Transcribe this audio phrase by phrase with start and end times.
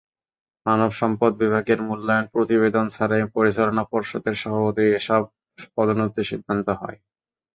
[0.65, 5.21] মানবসম্পদ বিভাগের মূল্যায়ন প্রতিবেদন ছাড়াই পরিচালনা পর্ষদের সভাতেই এসব
[5.75, 6.97] পদোন্নতির সিদ্ধান্ত হয়।